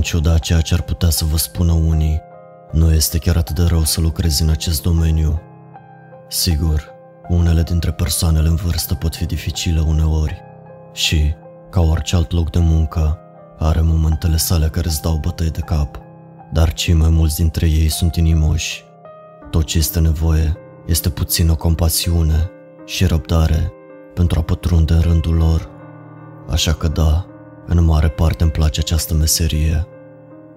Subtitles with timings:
[0.00, 2.20] în ciuda a ceea ce ar putea să vă spună unii,
[2.72, 5.40] nu este chiar atât de rău să lucrezi în acest domeniu.
[6.28, 6.90] Sigur,
[7.28, 10.42] unele dintre persoanele în vârstă pot fi dificile uneori
[10.92, 11.34] și,
[11.70, 13.18] ca orice alt loc de muncă,
[13.58, 16.00] are momentele sale care îți dau bătăi de cap,
[16.52, 18.84] dar cei mai mulți dintre ei sunt inimoși.
[19.50, 22.50] Tot ce este nevoie este puțină compasiune
[22.84, 23.72] și răbdare
[24.14, 25.68] pentru a pătrunde în rândul lor.
[26.48, 27.29] Așa că da,
[27.78, 29.86] în mare parte îmi place această meserie.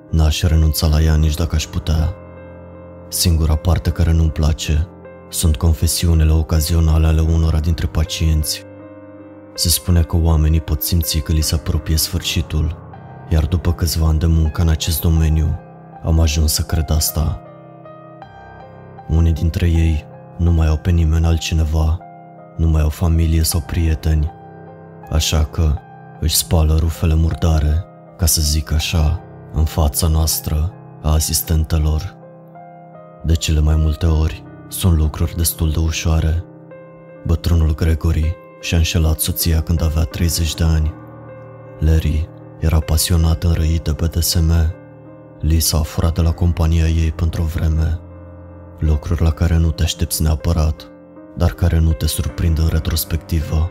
[0.09, 2.13] N-aș renunța la ea nici dacă aș putea.
[3.07, 4.88] Singura parte care nu-mi place
[5.29, 8.63] sunt confesiunile ocazionale ale unora dintre pacienți.
[9.53, 12.77] Se spune că oamenii pot simți că li se apropie sfârșitul,
[13.30, 15.59] iar după câțiva ani de muncă în acest domeniu,
[16.03, 17.41] am ajuns să cred asta.
[19.07, 20.05] Unii dintre ei
[20.38, 21.97] nu mai au pe nimeni altcineva,
[22.57, 24.31] nu mai au familie sau prieteni,
[25.09, 25.73] așa că
[26.23, 27.85] își spală rufele murdare,
[28.17, 29.21] ca să zic așa,
[29.53, 32.15] în fața noastră, a asistentelor.
[33.23, 36.43] De cele mai multe ori, sunt lucruri destul de ușoare.
[37.25, 40.93] Bătrânul Gregory și-a înșelat soția când avea 30 de ani.
[41.80, 44.52] Larry era pasionat înrăit de BDSM.
[45.39, 47.99] Lisa a furat de la compania ei pentru o vreme.
[48.80, 50.91] Lucruri la care nu te aștepți neapărat,
[51.37, 53.69] dar care nu te surprind în retrospectivă.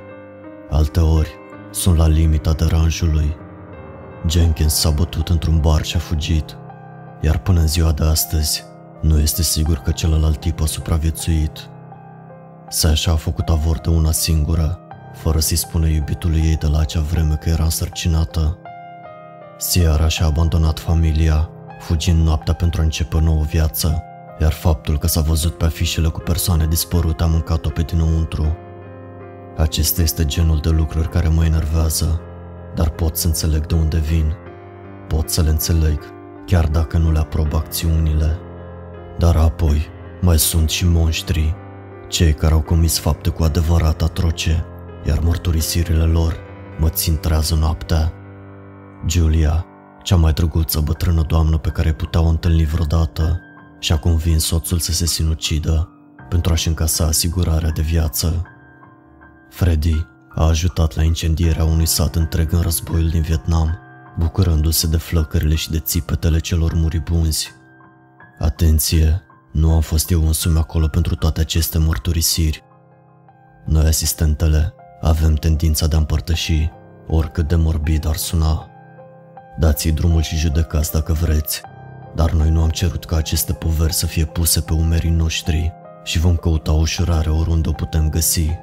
[0.70, 1.40] Alteori
[1.72, 3.36] sunt la limita deranjului.
[4.28, 6.56] Jenkins s-a bătut într-un bar și a fugit,
[7.20, 8.64] iar până în ziua de astăzi
[9.00, 11.68] nu este sigur că celălalt tip a supraviețuit.
[12.68, 14.78] Sasha a făcut avort de una singură,
[15.14, 18.58] fără să-i spună iubitului ei de la acea vreme că era însărcinată.
[19.58, 21.50] Sierra și-a abandonat familia,
[21.80, 24.02] fugind noaptea pentru a începe o nouă viață,
[24.40, 28.56] iar faptul că s-a văzut pe afișele cu persoane dispărute a mâncat-o pe dinăuntru.
[29.56, 32.20] Acesta este genul de lucruri care mă enervează,
[32.74, 34.34] dar pot să înțeleg de unde vin.
[35.08, 35.98] Pot să le înțeleg,
[36.46, 38.38] chiar dacă nu le aprob acțiunile.
[39.18, 39.86] Dar apoi
[40.20, 41.54] mai sunt și monștri,
[42.08, 44.64] cei care au comis fapte cu adevărat atroce,
[45.06, 46.36] iar mărturisirile lor
[46.78, 48.12] mă țin trează noaptea.
[49.06, 49.66] Julia,
[50.02, 53.40] cea mai drăguță bătrână doamnă pe care putea o întâlni vreodată,
[53.78, 55.88] și-a convins soțul să se sinucidă
[56.28, 58.42] pentru a-și încasa asigurarea de viață.
[59.52, 63.78] Freddy a ajutat la incendierea unui sat întreg în războiul din Vietnam,
[64.18, 67.52] bucurându-se de flăcările și de țipetele celor muribunzi.
[68.38, 72.62] Atenție, nu am fost eu însumi acolo pentru toate aceste mărturisiri.
[73.66, 76.70] Noi, asistentele, avem tendința de a împărtăși,
[77.06, 78.70] oricât de morbid ar suna.
[79.58, 81.60] Dați-i drumul și judecați dacă vreți,
[82.14, 85.72] dar noi nu am cerut ca aceste poveri să fie puse pe umerii noștri
[86.04, 88.61] și vom căuta ușurare oriunde o putem găsi.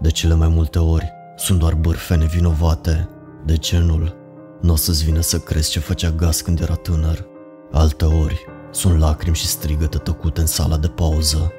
[0.00, 3.08] De cele mai multe ori, sunt doar bârfe nevinovate,
[3.44, 4.16] de genul,
[4.60, 7.26] nu o să-ți vină să crezi ce făcea gaz când era tânăr.
[7.72, 11.52] Alte ori, sunt lacrimi și strigăte tăcute în sala de pauză,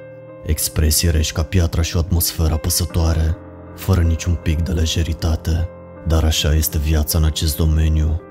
[0.45, 3.37] expresii reși ca piatra și o atmosferă apăsătoare,
[3.75, 5.69] fără niciun pic de lejeritate.
[6.07, 8.21] Dar așa este viața în acest domeniu.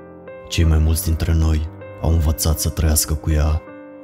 [0.48, 1.68] Cei mai mulți dintre noi
[2.02, 3.62] au învățat să trăiască cu ea,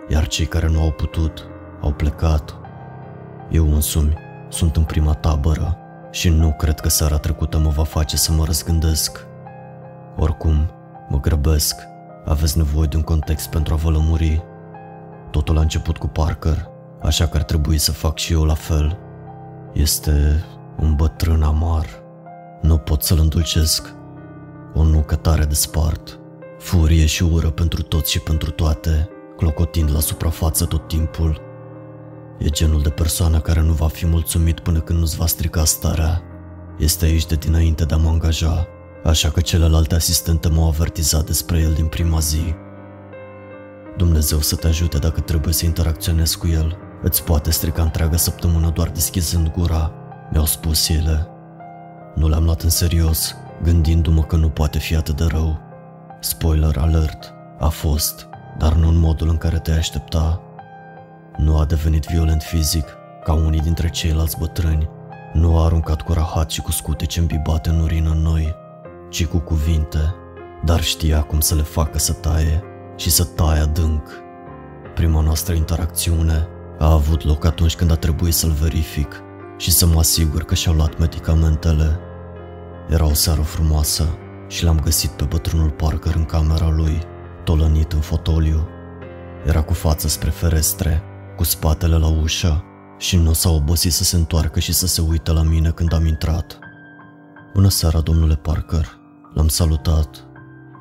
[0.08, 1.46] iar cei care nu au putut
[1.80, 2.56] au plecat.
[3.50, 4.14] Eu însumi
[4.48, 5.78] sunt în prima tabără
[6.10, 9.26] și nu cred că seara trecută mă va face să mă răzgândesc.
[10.16, 10.70] Oricum,
[11.08, 11.76] mă grăbesc,
[12.24, 14.42] aveți nevoie de un context pentru a vă lămuri.
[15.30, 16.68] Totul a început cu Parker,
[17.02, 18.98] așa că ar trebui să fac și eu la fel.
[19.72, 20.44] Este
[20.78, 21.86] un bătrân amar.
[22.62, 23.94] Nu pot să-l îndulcesc.
[24.74, 26.18] O nucă tare de spart.
[26.58, 31.40] Furie și ură pentru toți și pentru toate, clocotind la suprafață tot timpul.
[32.42, 36.22] E genul de persoană care nu va fi mulțumit până când nu-ți va strica starea.
[36.78, 38.66] Este aici de dinainte de a mă angaja,
[39.04, 42.54] așa că celelalte asistente m-au avertizat despre el din prima zi.
[43.96, 46.76] Dumnezeu să te ajute dacă trebuie să interacționezi cu el.
[47.02, 49.92] Îți poate strica întreaga săptămână doar deschizând gura,
[50.32, 51.28] mi-au spus ele.
[52.14, 55.58] Nu le-am luat în serios, gândindu-mă că nu poate fi atât de rău.
[56.20, 58.28] Spoiler alert, a fost,
[58.58, 60.40] dar nu în modul în care te aștepta.
[61.36, 62.84] Nu a devenit violent fizic,
[63.24, 64.88] ca unii dintre ceilalți bătrâni.
[65.32, 68.54] Nu a aruncat cu rahat și cu scutece îmbibate în urină în noi,
[69.10, 70.14] ci cu cuvinte,
[70.64, 72.62] dar știa cum să le facă să taie
[72.96, 74.08] și să taie adânc.
[74.94, 76.48] Prima noastră interacțiune
[76.78, 79.22] a avut loc atunci când a trebuit să-l verific
[79.56, 81.98] și să mă asigur că și-au luat medicamentele.
[82.88, 84.04] Era o seară frumoasă
[84.48, 86.98] și l-am găsit pe bătrânul Parker în camera lui,
[87.44, 88.68] tolănit în fotoliu.
[89.46, 91.02] Era cu față spre ferestre,
[91.40, 92.64] cu spatele la ușă
[92.98, 96.06] și nu s-a obosit să se întoarcă și să se uite la mine când am
[96.06, 96.58] intrat.
[97.54, 98.98] Bună seara, domnule Parker,
[99.34, 100.26] l-am salutat.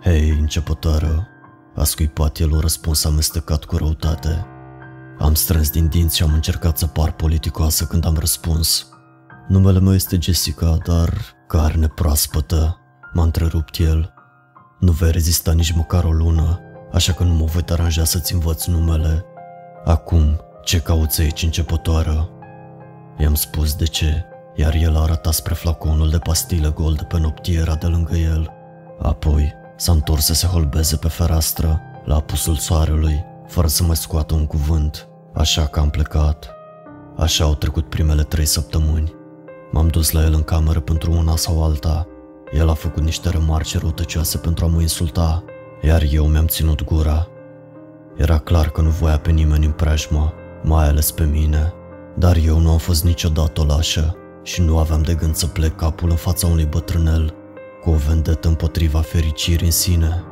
[0.04, 1.28] Hei, începătoară,
[1.76, 4.46] a scuipat el un răspuns amestecat cu răutate.
[5.20, 8.88] Am strâns din dinți și am încercat să par politicoasă când am răspuns.
[9.48, 11.14] Numele meu este Jessica, dar
[11.48, 12.78] carne proaspătă,
[13.14, 14.14] m-a întrerupt el.
[14.80, 16.60] Nu vei rezista nici măcar o lună,
[16.92, 19.24] așa că nu mă voi aranja să-ți învăț numele.
[19.86, 22.30] Acum, ce cauți aici începătoară?
[23.18, 24.26] I-am spus de ce,
[24.56, 28.52] iar el a arătat spre flaconul de pastilă gold pe noptiera de lângă el.
[29.02, 34.34] Apoi s-a întors să se holbeze pe fereastră, la apusul soarelui, fără să mai scoată
[34.34, 36.54] un cuvânt, așa că am plecat.
[37.18, 39.14] Așa au trecut primele trei săptămâni.
[39.72, 42.08] M-am dus la el în cameră pentru una sau alta.
[42.52, 45.44] El a făcut niște remarci răutăcioase pentru a mă insulta,
[45.82, 47.28] iar eu mi-am ținut gura.
[48.18, 50.34] Era clar că nu voia pe nimeni în preajmă,
[50.64, 51.74] mai ales pe mine,
[52.18, 55.76] dar eu nu am fost niciodată o lașă și nu aveam de gând să plec
[55.76, 57.34] capul în fața unui bătrânel
[57.84, 60.24] cu o vendetă împotriva fericirii în sine.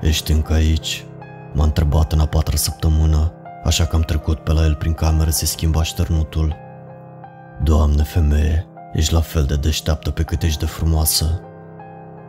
[0.00, 1.04] Ești încă aici?
[1.52, 3.32] M-a întrebat în a patra săptămână,
[3.64, 6.56] așa că am trecut pe la el prin cameră să schimba șternutul.
[7.62, 11.40] Doamne femeie, ești la fel de deșteaptă pe cât ești de frumoasă.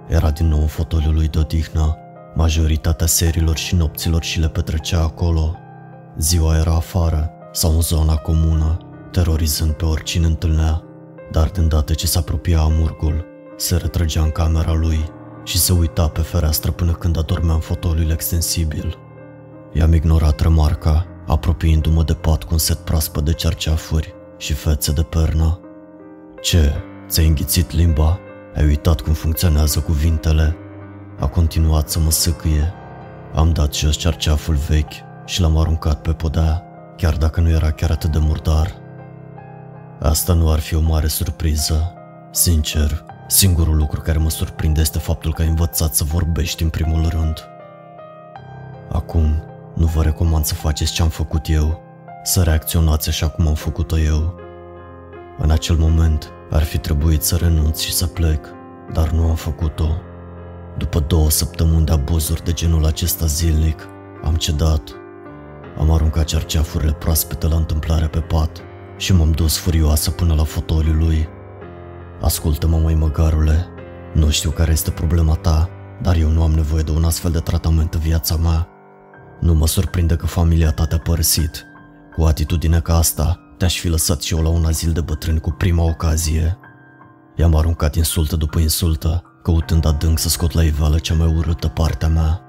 [0.07, 1.97] Era din nou în fotoliul lui de odihnă,
[2.35, 5.55] majoritatea serilor și nopților și le petrecea acolo.
[6.17, 8.77] Ziua era afară sau în zona comună,
[9.11, 10.83] terorizând pe oricine întâlnea,
[11.31, 13.25] dar de îndată ce se apropia amurgul,
[13.57, 15.09] se retrăgea în camera lui
[15.43, 18.97] și se uita pe fereastră până când adormea în fotoliul extensibil.
[19.73, 25.01] I-am ignorat remarca, apropiindu-mă de pat cu un set proaspăt de cerceafuri și fețe de
[25.01, 25.59] pernă.
[26.41, 26.73] Ce,
[27.07, 28.19] ți-ai înghițit limba?
[28.55, 30.55] Ai uitat cum funcționează cuvintele?
[31.19, 32.73] A continuat să mă sâcâie.
[33.33, 36.63] Am dat jos cerceaful vechi și l-am aruncat pe podea,
[36.97, 38.75] chiar dacă nu era chiar atât de murdar.
[39.99, 41.93] Asta nu ar fi o mare surpriză.
[42.31, 47.07] Sincer, singurul lucru care mă surprinde este faptul că ai învățat să vorbești în primul
[47.09, 47.47] rând.
[48.91, 49.43] Acum,
[49.75, 51.81] nu vă recomand să faceți ce am făcut eu,
[52.23, 54.35] să reacționați așa cum am făcut-o eu.
[55.37, 58.45] În acel moment, ar fi trebuit să renunț și să plec,
[58.93, 59.87] dar nu am făcut-o.
[60.77, 63.87] După două săptămâni de abuzuri de genul acesta zilnic,
[64.23, 64.81] am cedat.
[65.77, 68.61] Am aruncat cerceafurile proaspete la întâmplare pe pat
[68.97, 71.27] și m-am dus furioasă până la fotoliul lui.
[72.21, 73.67] Ascultă-mă, mai măgarule,
[74.13, 75.69] nu știu care este problema ta,
[76.01, 78.67] dar eu nu am nevoie de un astfel de tratament în viața mea.
[79.39, 81.65] Nu mă surprinde că familia ta te-a părăsit.
[82.15, 85.39] Cu o atitudine ca asta, te-aș fi lăsat și eu la un azil de bătrâni
[85.39, 86.57] cu prima ocazie.
[87.35, 92.07] I-am aruncat insultă după insultă, căutând adânc să scot la iveală cea mai urâtă partea
[92.07, 92.41] mea.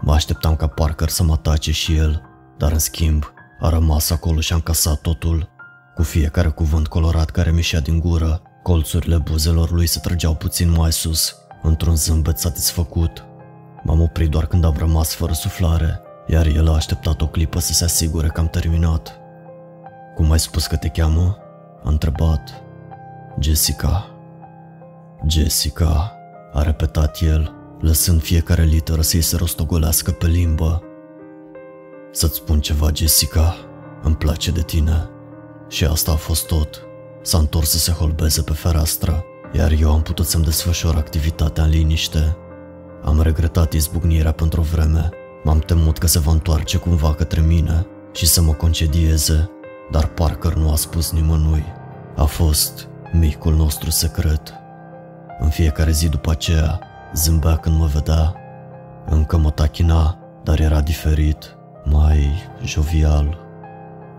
[0.00, 2.22] Mă așteptam ca Parker să mă atace și el,
[2.58, 5.48] dar în schimb a rămas acolo și a încasat totul.
[5.94, 10.92] Cu fiecare cuvânt colorat care mi din gură, colțurile buzelor lui se trăgeau puțin mai
[10.92, 13.24] sus, într-un zâmbet satisfăcut.
[13.82, 17.72] M-am oprit doar când am rămas fără suflare, iar el a așteptat o clipă să
[17.72, 19.18] se asigure că am terminat.
[20.14, 21.38] Cum ai spus că te cheamă?
[21.84, 22.62] A întrebat.
[23.40, 24.08] Jessica.
[25.26, 26.16] Jessica,
[26.52, 30.82] a repetat el, lăsând fiecare literă să-i se rostogolească pe limbă.
[32.16, 33.56] Să-ți spun ceva, Jessica,
[34.02, 35.10] îmi place de tine.
[35.68, 36.82] Și asta a fost tot.
[37.22, 41.70] S-a întors să se holbeze pe fereastră, iar eu am putut să-mi desfășor activitatea în
[41.70, 42.36] liniște.
[43.04, 45.10] Am regretat izbucnirea pentru o vreme,
[45.44, 49.50] m-am temut că se va întoarce cumva către mine și să mă concedieze,
[49.90, 51.64] dar Parker nu a spus nimănui.
[52.16, 54.52] A fost micul nostru secret.
[55.40, 56.80] În fiecare zi după aceea,
[57.14, 58.34] zâmbea când mă vedea.
[59.06, 62.32] Încă mă tachina, dar era diferit, mai
[62.64, 63.38] jovial.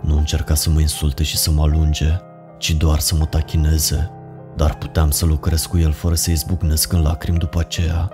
[0.02, 2.20] Nu încerca să mă insulte și să mă alunge,
[2.58, 4.12] ci doar să mă tachineze,
[4.56, 8.12] dar puteam să lucrez cu el fără să izbucnesc în lacrimi după aceea,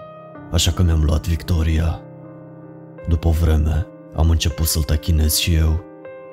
[0.51, 1.99] așa că mi-am luat victoria.
[3.07, 5.83] După o vreme, am început să-l tachinez și eu.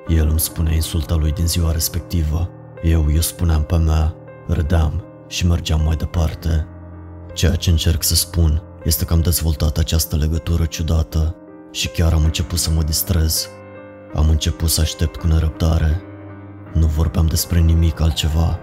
[0.07, 2.49] El îmi spunea insulta lui din ziua respectivă,
[2.83, 4.13] eu îi spuneam pe mea,
[4.47, 6.67] râdeam și mergeam mai departe.
[7.33, 11.35] Ceea ce încerc să spun este că am dezvoltat această legătură ciudată
[11.71, 13.47] și chiar am început să mă distrez.
[14.15, 16.01] Am început să aștept cu nerăbdare.
[16.73, 18.59] Nu vorbeam despre nimic altceva.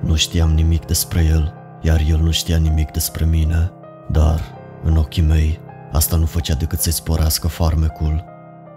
[0.00, 3.72] Nu știam nimic despre el, iar el nu știa nimic despre mine.
[4.10, 4.40] Dar,
[4.82, 5.60] în ochii mei,
[5.92, 8.24] asta nu făcea decât să-i sporească farmecul.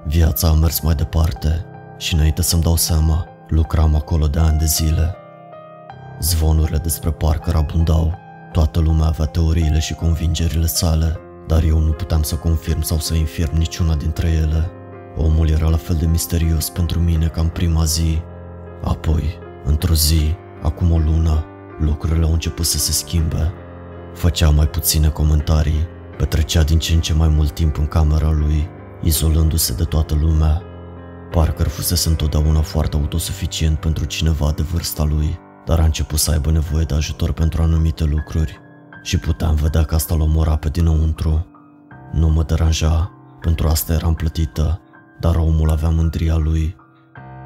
[0.06, 1.66] Viața a mers mai departe
[1.98, 5.16] și înainte să-mi dau seama, lucram acolo de ani de zile.
[6.20, 8.18] Zvonurile despre Parker abundau,
[8.52, 13.14] toată lumea avea teoriile și convingerile sale, dar eu nu puteam să confirm sau să
[13.14, 14.72] infirm niciuna dintre ele.
[15.18, 18.22] Omul era la fel de misterios pentru mine ca în prima zi.
[18.84, 21.46] Apoi, într-o zi, acum o lună,
[21.80, 23.54] lucrurile au început să se schimbe.
[24.14, 25.88] Făcea mai puține comentarii,
[26.18, 28.70] Petrecea din ce în ce mai mult timp în camera lui,
[29.02, 30.62] izolându-se de toată lumea.
[31.32, 36.52] Parker fusese întotdeauna foarte autosuficient pentru cineva de vârsta lui, dar a început să aibă
[36.52, 38.65] nevoie de ajutor pentru anumite lucruri
[39.06, 41.48] și puteam vedea că asta l omora pe dinăuntru.
[42.12, 44.82] Nu mă deranja, pentru asta eram plătită,
[45.20, 46.76] dar omul avea mândria lui.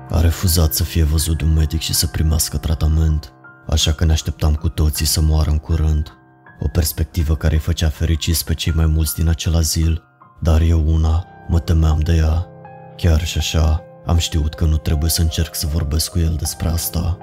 [0.10, 3.34] A refuzat să fie văzut de un medic și să primească tratament,
[3.68, 6.13] așa că ne așteptam cu toții să moară în curând.
[6.60, 10.04] O perspectivă care îi făcea fericiți pe cei mai mulți din acel azil,
[10.42, 12.48] dar eu una mă temeam de ea.
[12.96, 16.68] Chiar și așa, am știut că nu trebuie să încerc să vorbesc cu el despre
[16.68, 17.18] asta.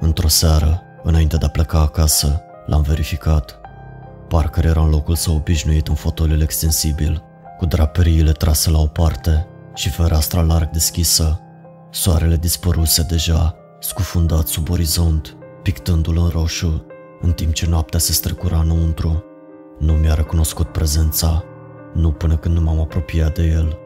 [0.00, 3.60] Într-o seară, înainte de a pleca acasă, l-am verificat.
[4.28, 7.22] Parker era în locul său obișnuit în fotoliul extensibil,
[7.58, 11.40] cu draperiile trase la o parte și fereastra larg deschisă.
[11.90, 16.86] Soarele dispăruse deja, scufundat sub orizont, pictându-l în roșu,
[17.20, 19.24] în timp ce noaptea se strecura înăuntru.
[19.78, 21.44] Nu mi-a recunoscut prezența,
[21.94, 23.78] nu până când nu m-am apropiat de el.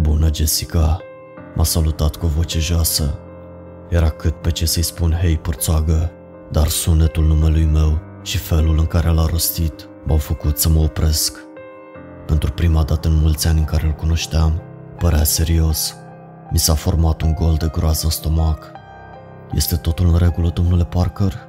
[0.00, 0.98] Bună, Jessica,
[1.54, 3.18] m-a salutat cu o voce joasă.
[3.88, 6.12] Era cât pe ce să-i spun hei părțoagă,
[6.50, 11.38] dar sunetul numelui meu și felul în care l-a rostit m-au făcut să mă opresc.
[12.26, 14.62] Pentru prima dată în mulți ani în care îl cunoșteam,
[14.98, 15.94] părea serios.
[16.50, 18.70] Mi s-a format un gol de groază în stomac.
[19.52, 21.46] Este totul în regulă, domnule Parker?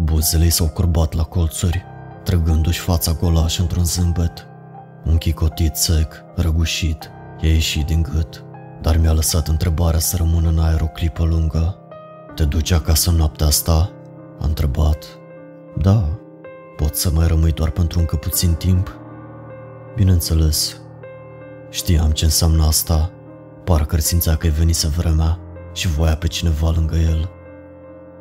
[0.00, 1.84] Buzele s-au curbat la colțuri,
[2.24, 4.46] trăgându-și fața golaș într-un zâmbet.
[5.04, 8.44] Un chicotit sec, răgușit, i-a ieșit din gât,
[8.80, 11.78] dar mi-a lăsat întrebarea să rămână în aer o clipă lungă.
[12.34, 13.90] Te duci acasă noaptea asta?
[14.40, 15.04] A întrebat.
[15.78, 16.08] Da,
[16.76, 18.96] pot să mai rămâi doar pentru încă puțin timp?
[19.94, 20.80] Bineînțeles.
[21.70, 23.10] Știam ce înseamnă asta.
[23.64, 25.38] Parker simțea că-i venise vremea
[25.72, 27.30] și voia pe cineva lângă el.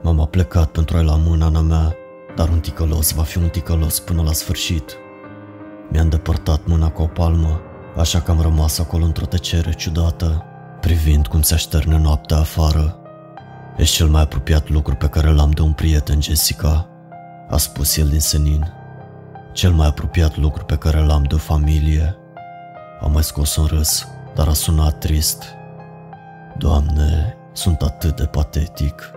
[0.01, 1.95] M-am aplecat pentru a la mâna în mea,
[2.35, 4.97] dar un ticălos va fi un ticălos până la sfârșit.
[5.89, 7.61] Mi-a îndepărtat mâna cu o palmă,
[7.97, 10.43] așa că am rămas acolo într-o tăcere ciudată,
[10.81, 12.99] privind cum se așterne noaptea afară.
[13.77, 16.89] Ești cel mai apropiat lucru pe care l-am de un prieten, Jessica,
[17.49, 18.73] a spus el din senin.
[19.53, 22.15] Cel mai apropiat lucru pe care l-am de o familie.
[23.01, 25.43] Am mai scos un râs, dar a sunat trist.
[26.57, 29.11] Doamne, sunt atât de patetic.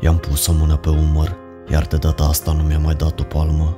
[0.00, 1.36] I-am pus o mână pe umăr,
[1.70, 3.76] iar de data asta nu mi-a mai dat o palmă.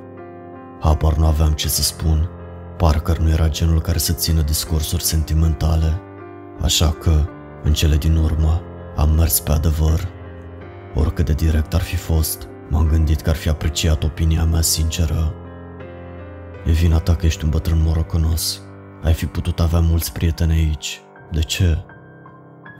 [0.81, 2.29] Habar nu aveam ce să spun.
[2.77, 6.01] Parker nu era genul care să țină discursuri sentimentale.
[6.63, 7.25] Așa că,
[7.63, 8.63] în cele din urmă,
[8.97, 10.09] am mers pe adevăr.
[10.95, 15.35] Oricât de direct ar fi fost, m-am gândit că ar fi apreciat opinia mea sinceră.
[16.67, 18.61] E vina ta că ești un bătrân morocănos.
[19.03, 21.01] Ai fi putut avea mulți prieteni aici.
[21.31, 21.85] De ce?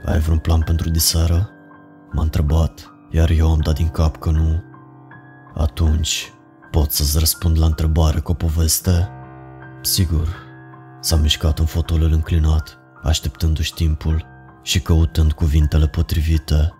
[0.05, 1.49] Ai vreun plan pentru diseară?
[2.11, 4.63] M-a întrebat, iar eu am dat din cap că nu.
[5.53, 6.31] Atunci,
[6.71, 9.09] pot să-ți răspund la întrebare cu o poveste?
[9.81, 10.35] Sigur.
[10.99, 14.34] S-a mișcat în fotolul înclinat, așteptându-și timpul
[14.65, 16.73] și căutând cuvintele potrivite.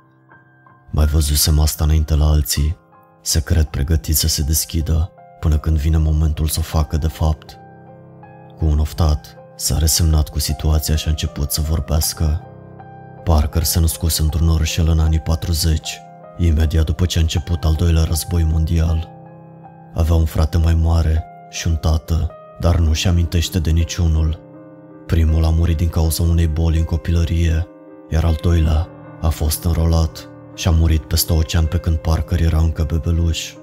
[0.91, 2.77] Mai văzusem asta înainte la alții,
[3.21, 7.57] secret pregătit să se deschidă până când vine momentul să o facă de fapt.
[8.57, 12.41] Cu un oftat, s-a resemnat cu situația și a început să vorbească.
[13.23, 15.99] Parker se născuse într-un orășel în anii 40,
[16.37, 19.09] imediat după ce a început al doilea război mondial.
[19.93, 24.39] Avea un frate mai mare și un tată, dar nu și amintește de niciunul.
[25.05, 27.67] Primul a murit din cauza unei boli în copilărie,
[28.09, 28.87] iar al doilea
[29.21, 33.53] a fost înrolat și a murit peste ocean pe când Parker era încă bebeluș.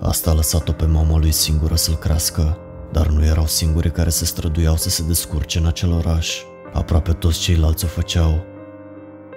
[0.00, 2.58] Asta a lăsat-o pe mama lui singură să-l crească,
[2.92, 6.38] dar nu erau singuri care se străduiau să se descurce în acel oraș.
[6.72, 8.44] Aproape toți ceilalți o făceau.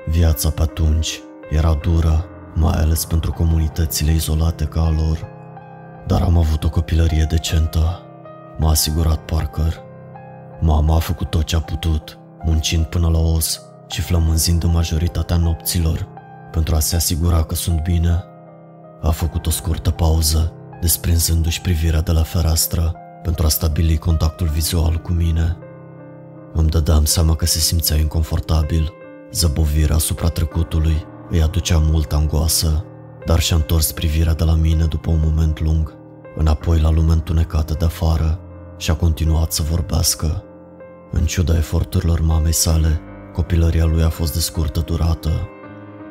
[0.05, 5.31] Viața pe atunci era dură, mai ales pentru comunitățile izolate ca a lor.
[6.07, 8.01] Dar am avut o copilărie decentă,
[8.57, 9.81] m-a asigurat Parker.
[10.59, 15.37] Mama a făcut tot ce a putut, muncind până la os și flămânzind în majoritatea
[15.37, 16.07] nopților
[16.51, 18.23] pentru a se asigura că sunt bine.
[19.01, 24.97] A făcut o scurtă pauză, desprinzându-și privirea de la fereastră pentru a stabili contactul vizual
[24.97, 25.57] cu mine.
[26.53, 28.93] Îmi dădeam seama că se simțea inconfortabil.
[29.31, 32.85] Zăbovirea asupra trecutului îi aducea multă angoasă,
[33.25, 35.93] dar și-a întors privirea de la mine după un moment lung,
[36.35, 38.39] înapoi la lumea întunecată de afară
[38.77, 40.43] și a continuat să vorbească.
[41.11, 43.01] În ciuda eforturilor mamei sale,
[43.33, 45.29] copilăria lui a fost de scurtă durată.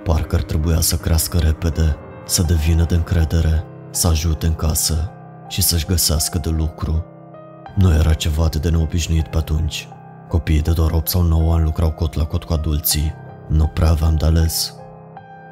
[0.04, 5.10] Parker trebuia să crească repede să devină de încredere, să ajute în casă
[5.48, 7.04] și să-și găsească de lucru.
[7.76, 9.88] Nu era ceva de neobișnuit pe atunci.
[10.28, 13.12] Copiii de doar 8 sau 9 ani lucrau cot la cot cu adulții.
[13.48, 14.74] Nu prea aveam de ales.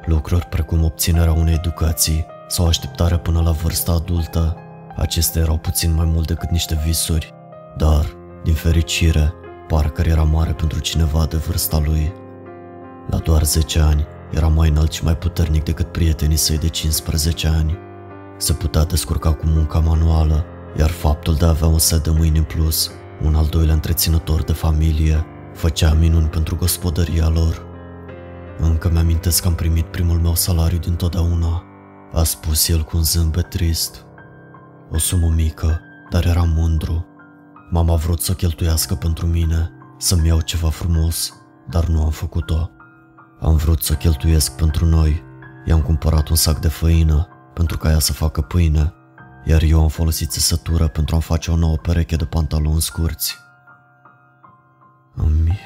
[0.05, 4.57] Lucruri precum obținerea unei educații sau așteptarea până la vârsta adultă
[4.95, 7.33] Acestea erau puțin mai mult decât niște visuri,
[7.77, 8.05] dar,
[8.43, 9.33] din fericire,
[9.71, 12.13] parcă era mare pentru cineva de vârsta lui.
[13.09, 17.47] La doar 10 ani, era mai înalt și mai puternic decât prietenii săi de 15
[17.47, 17.77] ani.
[18.37, 20.45] Se putea descurca cu munca manuală,
[20.77, 22.91] iar faptul de a avea un set de mâini în plus,
[23.23, 27.65] un al doilea întreținător de familie, făcea minuni pentru gospodăria lor.
[28.59, 31.63] Încă mi-amintesc că am primit primul meu salariu din totdeauna,
[32.13, 34.05] a spus el cu un zâmbet trist.
[34.91, 37.10] O sumă mică, dar era mândru.
[37.73, 41.33] Mama a vrut să cheltuiască pentru mine, să-mi iau ceva frumos,
[41.69, 42.69] dar nu am făcut-o.
[43.39, 45.23] Am vrut să cheltuiesc pentru noi.
[45.65, 48.93] I-am cumpărat un sac de făină pentru ca ea să facă pâine,
[49.45, 53.37] iar eu am folosit țesătură pentru a face o nouă pereche de pantaloni scurți.
[55.15, 55.59] Îmi,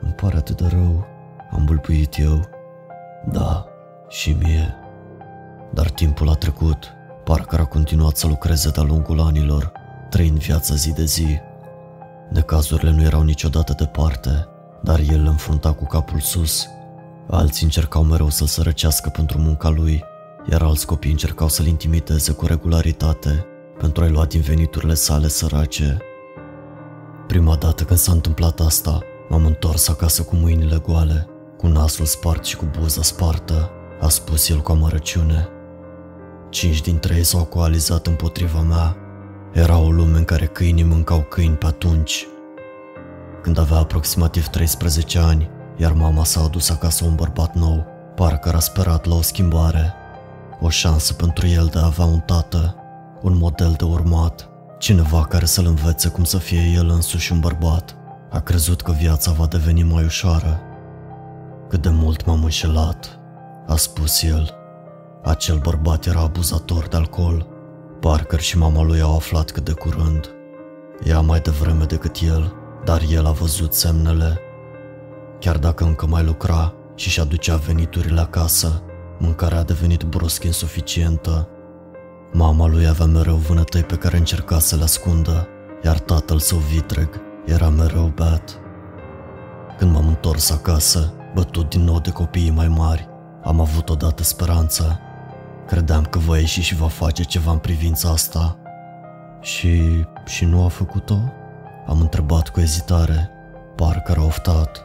[0.00, 1.06] îmi pare atât de rău,
[1.50, 2.48] am bâlbuit eu.
[3.30, 3.66] Da,
[4.08, 4.74] și mie.
[5.72, 6.92] Dar timpul a trecut,
[7.24, 9.72] parcă a continuat să lucreze de-a lungul anilor,
[10.14, 11.38] trăind viața zi de zi.
[12.30, 14.46] Necazurile nu erau niciodată departe,
[14.82, 16.66] dar el îl înfrunta cu capul sus.
[17.30, 20.04] Alții încercau mereu să-l sărăcească pentru munca lui,
[20.50, 23.46] iar alți copii încercau să-l intimideze cu regularitate
[23.78, 25.98] pentru a-i lua din veniturile sale sărace.
[27.26, 32.44] Prima dată când s-a întâmplat asta, m-am întors acasă cu mâinile goale, cu nasul spart
[32.44, 35.48] și cu buza spartă, a spus el cu amărăciune.
[36.50, 38.96] Cinci dintre ei s-au coalizat împotriva mea.
[39.54, 42.26] Era o lume în care câinii mâncau câini pe atunci.
[43.42, 48.58] Când avea aproximativ 13 ani, iar mama s-a adus acasă un bărbat nou, parcă a
[48.58, 49.92] sperat la o schimbare.
[50.60, 52.76] O șansă pentru el de a avea un tată,
[53.22, 57.96] un model de urmat, cineva care să-l învețe cum să fie el însuși un bărbat.
[58.30, 60.60] A crezut că viața va deveni mai ușoară.
[61.68, 63.18] Cât de mult m-am înșelat,
[63.66, 64.50] a spus el.
[65.22, 67.53] Acel bărbat era abuzator de alcool.
[68.04, 70.30] Parker și mama lui au aflat cât de curând.
[71.04, 74.38] Ea mai devreme decât el, dar el a văzut semnele.
[75.38, 78.82] Chiar dacă încă mai lucra și și aducea veniturile acasă,
[79.18, 81.48] mâncarea a devenit brusc insuficientă.
[82.32, 85.48] Mama lui avea mereu vânătăi pe care încerca să le ascundă,
[85.84, 88.60] iar tatăl său vitreg era mereu beat.
[89.78, 93.08] Când m-am întors acasă, bătut din nou de copiii mai mari,
[93.44, 95.00] am avut odată speranța.
[95.66, 98.56] Credeam că va ieși și va face ceva în privința asta.
[99.40, 100.04] Și...
[100.24, 101.18] și nu a făcut-o?
[101.86, 103.30] Am întrebat cu ezitare.
[103.76, 104.84] Parcă a oftat.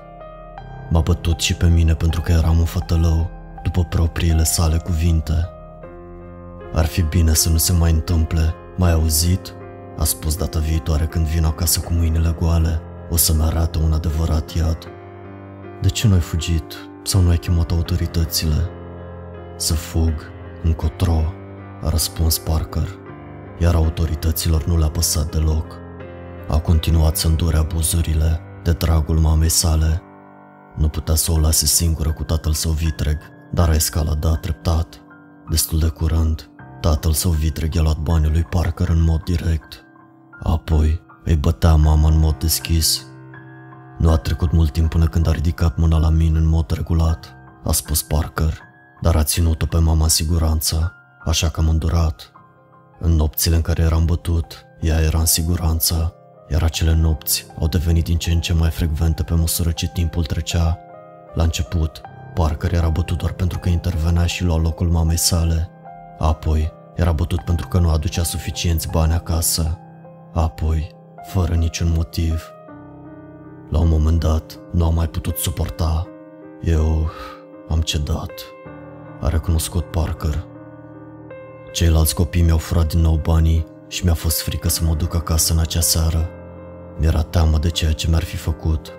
[0.89, 3.29] M-a bătut și pe mine pentru că eram un fătălău,
[3.63, 5.49] după propriile sale cuvinte.
[6.73, 9.53] Ar fi bine să nu se mai întâmple, mai auzit?
[9.97, 14.51] A spus data viitoare când vin acasă cu mâinile goale, o să-mi arată un adevărat
[14.51, 14.77] iad.
[15.81, 18.69] De ce nu ai fugit sau nu ai chemat autoritățile?
[19.55, 20.13] Să fug,
[20.63, 21.33] încotro,
[21.81, 22.87] a răspuns Parker,
[23.59, 25.77] iar autorităților nu le-a păsat deloc.
[26.47, 30.01] A continuat să îndure abuzurile de dragul mamei sale.
[30.75, 33.17] Nu putea să o lase singură cu tatăl său vitreg,
[33.51, 35.01] dar a escaladat treptat.
[35.49, 36.49] Destul de curând,
[36.81, 39.83] tatăl său vitreg i-a luat banii lui Parker în mod direct.
[40.43, 43.05] Apoi îi bătea mama în mod deschis.
[43.97, 47.35] Nu a trecut mult timp până când a ridicat mâna la mine în mod regulat,
[47.63, 48.68] a spus Parker,
[49.01, 50.93] dar a ținut-o pe mama în siguranță,
[51.25, 52.31] așa că am îndurat.
[52.99, 56.13] În nopțile în care eram bătut, ea era în siguranță,
[56.51, 60.25] iar acele nopți au devenit din ce în ce mai frecvente pe măsură ce timpul
[60.25, 60.77] trecea.
[61.33, 62.01] La început,
[62.33, 65.69] Parker era bătut doar pentru că intervenea și lua locul mamei sale.
[66.17, 69.77] Apoi, era bătut pentru că nu aducea suficienți bani acasă.
[70.33, 72.43] Apoi, fără niciun motiv.
[73.69, 76.07] La un moment dat, nu am mai putut suporta.
[76.61, 77.09] Eu
[77.69, 78.31] am cedat.
[79.21, 80.45] A recunoscut Parker.
[81.71, 85.53] Ceilalți copii mi-au furat din nou banii și mi-a fost frică să mă duc acasă
[85.53, 86.29] în acea seară.
[86.97, 88.91] Mi-era teamă de ceea ce mi-ar fi făcut,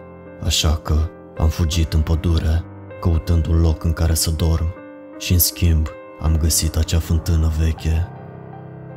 [0.45, 0.95] așa că
[1.39, 2.65] am fugit în pădure,
[3.01, 4.75] căutând un loc în care să dorm
[5.19, 5.89] și, în schimb,
[6.21, 8.09] am găsit acea fântână veche.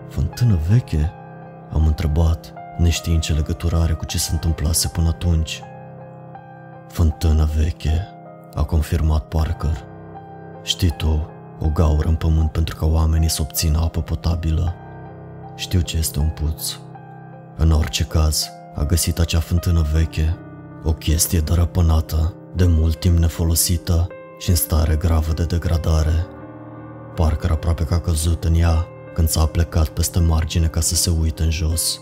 [0.09, 1.11] Fântână veche?
[1.73, 5.61] Am întrebat, neștiind ce legătură are cu ce se întâmplase până atunci.
[6.87, 8.07] Fântână veche,
[8.53, 9.92] a confirmat Parker.
[10.63, 14.73] Știi tu, o gaură în pământ pentru ca oamenii să obțină apă potabilă.
[15.55, 16.77] Știu ce este un puț.
[17.57, 20.37] În orice caz, a găsit acea fântână veche,
[20.83, 24.07] o chestie dărăpânată, de mult timp nefolosită
[24.39, 26.25] și în stare gravă de degradare.
[27.15, 31.09] Parker aproape că a căzut în ea când s-a plecat peste margine ca să se
[31.21, 31.99] uite în jos.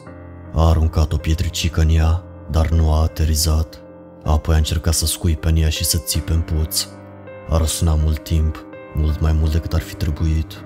[0.54, 3.82] A aruncat o pietricică în ea, dar nu a aterizat.
[4.24, 6.88] Apoi a încercat să scuipe în ea și să țipe în puț.
[7.50, 10.64] A răsunat mult timp, mult mai mult decât ar fi trebuit.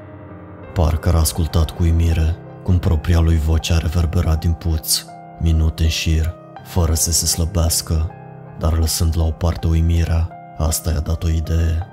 [0.74, 5.06] Parker a ascultat cu uimire cum propria lui voce a reverberat din puț,
[5.40, 6.34] minute în șir,
[6.64, 8.12] fără să se slăbească,
[8.60, 11.88] dar lăsând la o parte uimirea, asta i-a dat o idee.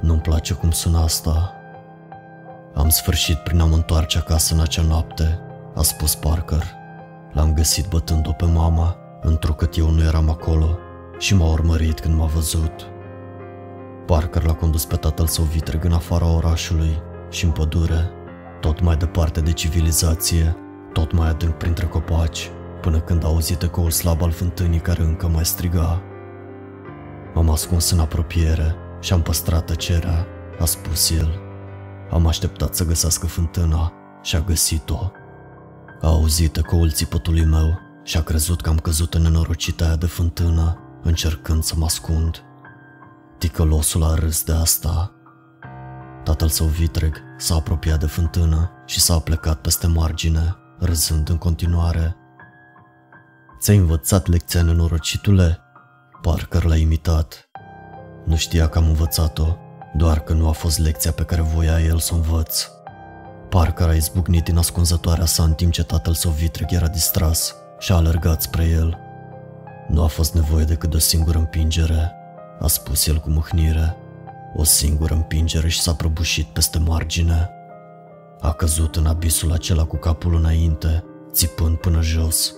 [0.00, 1.52] Nu-mi place cum sună asta.
[2.74, 5.40] Am sfârșit prin a mă întoarce acasă în acea noapte,
[5.74, 6.62] a spus Parker.
[7.32, 10.78] L-am găsit bătând-o pe mama, întrucât eu nu eram acolo
[11.18, 12.93] și m-a urmărit când m-a văzut.
[14.06, 18.10] Parker l-a condus pe tatăl său vitreg în afara orașului și în pădure,
[18.60, 20.56] tot mai departe de civilizație,
[20.92, 25.28] tot mai adânc printre copaci, până când a auzit ecoul slab al fântânii care încă
[25.28, 26.02] mai striga.
[27.34, 30.26] M-am ascuns în apropiere și am păstrat tăcerea,
[30.60, 31.40] a spus el.
[32.10, 35.10] Am așteptat să găsească fântâna și a găsit-o.
[36.00, 40.06] A auzit ecoul țipătului meu și a crezut că am căzut în nenorocita aia de
[40.06, 42.43] fântână, încercând să mă ascund.
[43.38, 45.12] Ticălosul a râs de asta.
[46.24, 52.16] Tatăl său vitreg s-a apropiat de fântână și s-a plecat peste margine, râzând în continuare.
[53.60, 55.58] Ți-ai învățat lecția nenorocitule?
[56.22, 57.48] Parker l-a imitat.
[58.24, 59.56] Nu știa că am învățat-o,
[59.96, 62.68] doar că nu a fost lecția pe care voia el să o învăț.
[63.48, 67.92] Parker a izbucnit din ascunzătoarea sa în timp ce tatăl său vitreg era distras și
[67.92, 68.98] a alergat spre el.
[69.88, 72.12] Nu a fost nevoie decât de o singură împingere,
[72.64, 73.96] a spus el cu mâhnire.
[74.56, 77.50] O singură împingere și s-a prăbușit peste margine.
[78.40, 82.54] A căzut în abisul acela cu capul înainte, țipând până jos.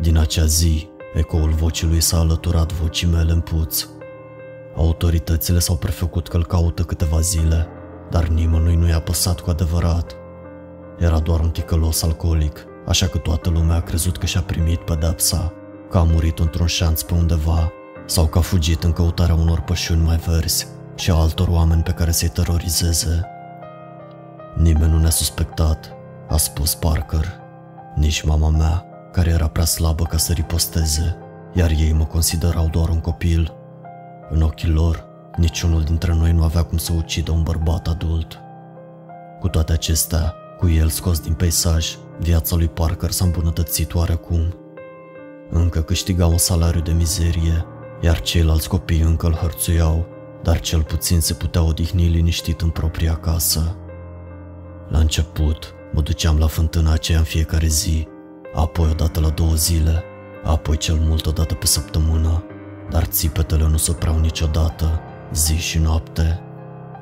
[0.00, 3.86] Din acea zi, ecoul vocii lui s-a alăturat vocii mele în puț.
[4.76, 7.66] Autoritățile s-au prefăcut că îl caută câteva zile,
[8.10, 10.16] dar nimănui nu i-a păsat cu adevărat.
[10.98, 15.52] Era doar un ticălos alcoolic, așa că toată lumea a crezut că și-a primit pedepsa,
[15.90, 17.72] că a murit într-un șanț pe undeva
[18.12, 21.90] sau că a fugit în căutarea unor pășuni mai verzi și a altor oameni pe
[21.90, 23.26] care să-i terorizeze.
[24.56, 25.92] Nimeni nu ne-a suspectat,
[26.28, 27.40] a spus Parker,
[27.94, 31.16] nici mama mea, care era prea slabă ca să riposteze,
[31.52, 33.52] iar ei mă considerau doar un copil.
[34.30, 35.04] În ochii lor,
[35.36, 38.38] niciunul dintre noi nu avea cum să ucidă un bărbat adult.
[39.40, 44.54] Cu toate acestea, cu el scos din peisaj, viața lui Parker s-a îmbunătățit oarecum.
[45.50, 47.66] Încă câștiga un salariu de mizerie,
[48.02, 50.06] iar ceilalți copii încă îl hărțuiau,
[50.42, 53.76] dar cel puțin se putea odihni liniștit în propria casă.
[54.88, 58.08] La început, mă duceam la fântâna aceea în fiecare zi,
[58.54, 60.02] apoi odată la două zile,
[60.44, 62.44] apoi cel mult o dată pe săptămână,
[62.90, 65.00] dar țipetele nu se opreau niciodată,
[65.32, 66.40] zi și noapte.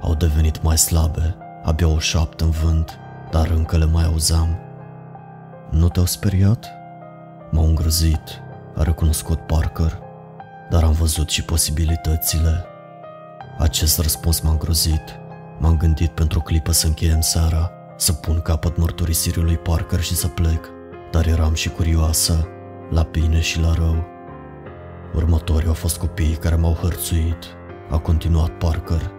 [0.00, 2.98] Au devenit mai slabe, abia o șaptă în vânt,
[3.30, 4.58] dar încă le mai auzeam.
[5.70, 6.70] Nu te-au speriat?
[7.50, 8.40] M-au îngrozit,
[8.76, 9.98] a recunoscut Parker,
[10.70, 12.64] dar am văzut și posibilitățile.
[13.58, 15.18] Acest răspuns m-a îngrozit.
[15.58, 20.14] M-am gândit pentru o clipă să încheiem seara, să pun capăt mărturisirii lui Parker și
[20.14, 20.68] să plec,
[21.10, 22.48] dar eram și curioasă,
[22.90, 24.04] la bine și la rău.
[25.14, 27.44] Următorii au fost copiii care m-au hărțuit,
[27.90, 29.10] a continuat Parker.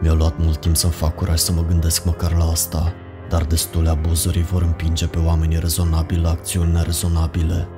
[0.00, 2.92] Mi-a luat mult timp să-mi fac curaj să mă gândesc măcar la asta,
[3.28, 7.68] dar destule abuzuri vor împinge pe oamenii rezonabili la acțiuni nerezonabile.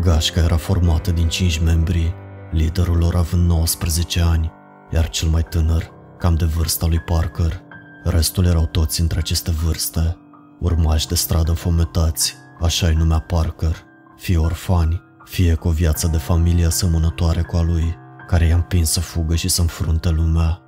[0.00, 2.14] Gașca era formată din cinci membri,
[2.50, 4.52] liderul lor având 19 ani,
[4.90, 7.62] iar cel mai tânăr, cam de vârsta lui Parker.
[8.04, 10.16] Restul erau toți între aceste vârste,
[10.60, 13.76] urmași de stradă fometați, așa-i numea Parker,
[14.16, 18.90] fie orfani, fie cu o viață de familie asemănătoare cu a lui, care i-a împins
[18.90, 20.62] să fugă și să înfrunte lumea.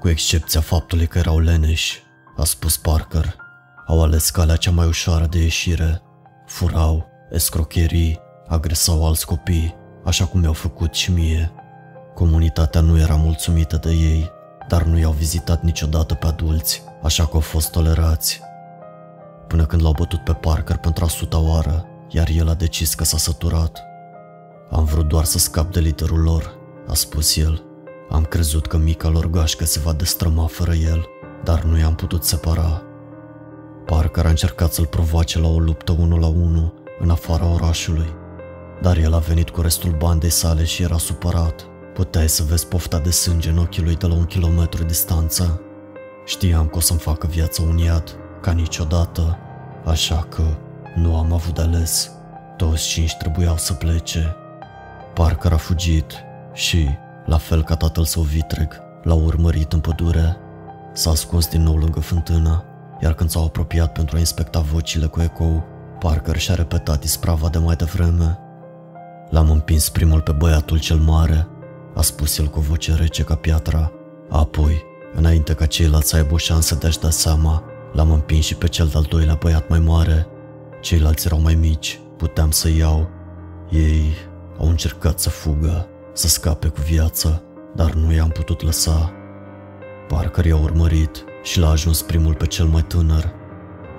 [0.00, 2.02] Cu excepția faptului că erau leneși,
[2.36, 3.36] a spus Parker,
[3.86, 6.02] au ales calea cea mai ușoară de ieșire.
[6.46, 11.52] Furau, escrocherii, agresau alți copii, așa cum mi-au făcut și mie.
[12.14, 14.30] Comunitatea nu era mulțumită de ei,
[14.68, 18.40] dar nu i-au vizitat niciodată pe adulți, așa că au fost tolerați.
[19.46, 23.04] Până când l-au bătut pe Parker pentru a suta oară, iar el a decis că
[23.04, 23.82] s-a săturat.
[24.70, 26.54] Am vrut doar să scap de liderul lor,
[26.88, 27.62] a spus el.
[28.10, 31.06] Am crezut că mica lor gașcă se va destrăma fără el,
[31.44, 32.82] dar nu i-am putut separa.
[33.86, 38.14] Parker a încercat să-l provoace la o luptă unul la unul în afara orașului,
[38.84, 41.66] dar el a venit cu restul bandei sale și era supărat.
[41.94, 45.60] Puteai să vezi pofta de sânge în ochii lui de la un kilometru distanță.
[46.24, 49.38] Știam că o să-mi facă viața un iad, ca niciodată,
[49.84, 50.42] așa că
[50.94, 52.10] nu am avut de ales.
[52.56, 54.36] Toți cinci trebuiau să plece.
[55.14, 56.12] Parker a fugit
[56.52, 56.88] și,
[57.26, 60.36] la fel ca tatăl său vitreg, l-a urmărit în pădure.
[60.92, 62.64] S-a ascuns din nou lângă fântână,
[63.00, 65.64] iar când s-au apropiat pentru a inspecta vocile cu ecou,
[65.98, 68.38] Parker și-a repetat isprava de mai devreme.
[69.34, 71.48] L-am împins primul pe băiatul cel mare,
[71.94, 73.92] a spus el cu voce rece ca piatra.
[74.30, 74.82] Apoi,
[75.14, 78.68] înainte ca ceilalți să aibă o șansă de a-și da seama, L-am împins și pe
[78.68, 80.26] cel de-al doilea băiat mai mare.
[80.80, 83.08] Ceilalți erau mai mici, puteam să iau.
[83.70, 84.12] Ei
[84.58, 87.42] au încercat să fugă, să scape cu viața,
[87.74, 89.12] dar nu i-am putut lăsa.
[90.08, 93.32] Parker i-a urmărit și l-a ajuns primul pe cel mai tânăr.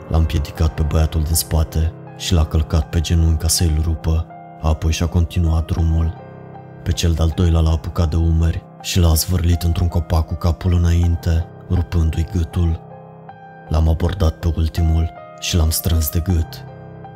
[0.09, 4.27] L-a împiedicat pe băiatul din spate și l-a călcat pe genunchi ca să-i rupă,
[4.67, 6.13] apoi și-a continuat drumul.
[6.83, 10.73] Pe cel de-al doilea l-a apucat de umeri și l-a zvârlit într-un copac cu capul
[10.73, 12.79] înainte, rupându-i gâtul.
[13.69, 16.63] L-am abordat pe ultimul și l-am strâns de gât.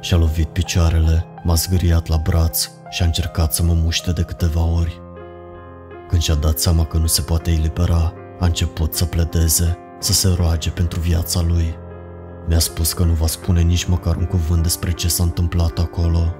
[0.01, 4.63] Și-a lovit picioarele, m-a zgâriat la braț și a încercat să mă muște de câteva
[4.63, 5.01] ori.
[6.09, 10.33] Când și-a dat seama că nu se poate elibera, a început să pledeze, să se
[10.37, 11.77] roage pentru viața lui.
[12.47, 16.35] Mi-a spus că nu va spune nici măcar un cuvânt despre ce s-a întâmplat acolo.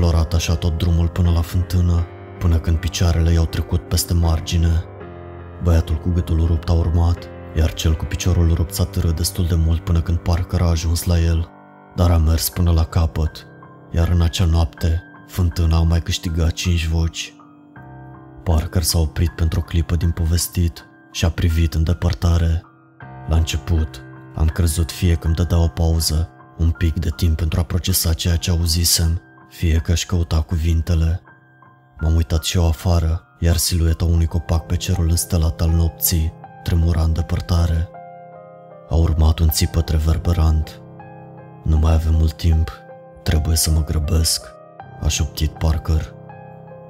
[0.00, 2.06] A implorat așa tot drumul până la fântână,
[2.38, 4.84] până când picioarele i-au trecut peste margine.
[5.62, 7.24] Băiatul cu gâtul rupt a urmat,
[7.56, 11.04] iar cel cu piciorul rupt s-a târât destul de mult până când Parker a ajuns
[11.04, 11.48] la el,
[11.96, 13.46] dar a mers până la capăt,
[13.90, 17.34] iar în acea noapte, fântâna a mai câștigat cinci voci.
[18.42, 22.62] Parker s-a oprit pentru o clipă din povestit și a privit în depărtare.
[23.28, 24.02] La început,
[24.34, 28.12] am crezut fie că îmi dădea o pauză, un pic de timp pentru a procesa
[28.12, 31.22] ceea ce auzisem, fie că își căuta cuvintele.
[32.00, 36.32] M-am uitat și eu afară, iar silueta unui copac pe cerul înstelat al nopții
[36.62, 37.88] tremura în depărtare.
[38.88, 40.80] A urmat un țipăt reverberant.
[41.64, 42.70] Nu mai avem mult timp,
[43.22, 44.46] trebuie să mă grăbesc,
[45.00, 46.14] a șoptit Parker.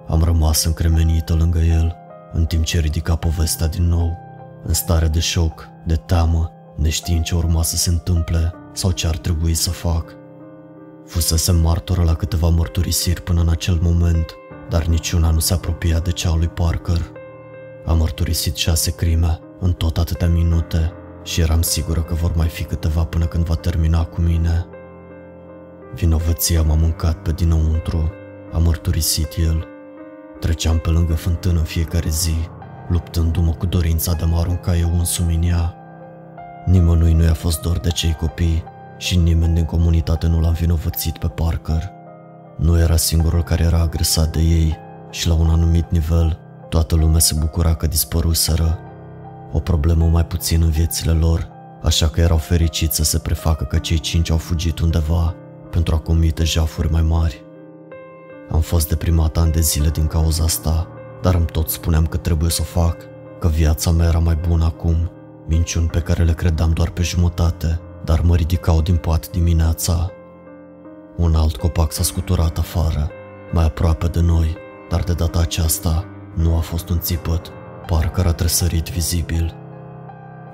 [0.09, 1.97] Am rămas încremenită lângă el,
[2.33, 4.19] în timp ce ridica povestea din nou,
[4.65, 9.17] în stare de șoc, de teamă, neștiind ce urma să se întâmple sau ce ar
[9.17, 10.20] trebui să fac.
[11.11, 14.35] Fusesem martoră la câteva mărturisiri până în acel moment,
[14.69, 17.01] dar niciuna nu se apropia de cea lui Parker.
[17.87, 20.93] Am mărturisit șase crime în tot atâtea minute
[21.23, 24.67] și eram sigură că vor mai fi câteva până când va termina cu mine.
[25.95, 28.13] Vinovăția m-a mâncat pe dinăuntru,
[28.53, 29.67] a mărturisit el.
[30.41, 32.35] Treceam pe lângă fântână în fiecare zi,
[32.89, 35.75] luptându-mă cu dorința de a mă arunca eu însumi în ea.
[36.67, 38.70] Nimănui nu i-a fost dor de cei copii
[39.01, 41.91] și nimeni din comunitate nu l-a învinovățit pe Parker.
[42.57, 44.77] Nu era singurul care era agresat de ei
[45.11, 48.79] și la un anumit nivel toată lumea se bucura că dispăruseră.
[49.53, 51.49] O problemă mai puțin în viețile lor,
[51.83, 55.35] așa că erau fericiți să se prefacă că cei cinci au fugit undeva
[55.71, 57.45] pentru a comite jafuri mai mari.
[58.51, 60.89] Am fost deprimat ani de zile din cauza asta,
[61.23, 62.97] dar îmi tot spuneam că trebuie să o fac,
[63.39, 65.11] că viața mea era mai bună acum,
[65.47, 70.11] minciuni pe care le credeam doar pe jumătate, dar mă ridicau din pat dimineața.
[71.17, 73.11] Un alt copac s-a scuturat afară,
[73.53, 74.57] mai aproape de noi,
[74.89, 77.53] dar de data aceasta nu a fost un țipăt,
[77.87, 79.55] parcă a tresărit vizibil.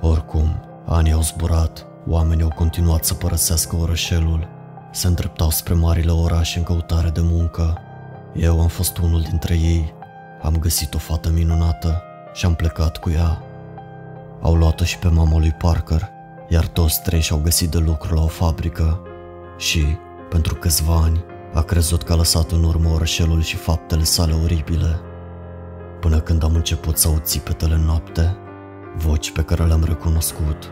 [0.01, 4.49] Oricum, anii au zburat, oamenii au continuat să părăsească orășelul,
[4.93, 7.79] se îndreptau spre marile orașe în căutare de muncă.
[8.35, 9.95] Eu am fost unul dintre ei,
[10.43, 13.43] am găsit o fată minunată și am plecat cu ea.
[14.41, 16.11] Au luat-o și pe mama lui Parker,
[16.49, 19.01] iar toți trei și-au găsit de lucru la o fabrică
[19.57, 19.85] și,
[20.29, 25.01] pentru câțiva ani, a crezut că a lăsat în urmă orășelul și faptele sale oribile.
[26.01, 28.37] Până când am început să aud țipetele în noapte,
[28.97, 30.71] voci pe care le-am recunoscut.